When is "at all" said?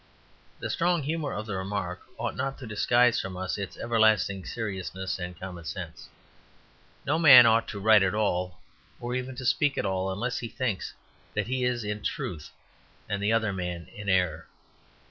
8.01-8.57, 9.77-10.11